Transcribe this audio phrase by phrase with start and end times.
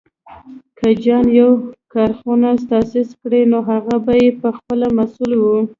[0.77, 1.49] که جان يو
[1.93, 5.43] کارخونه تاسيس کړه، نو هغه به یې پهخپله مسوول و.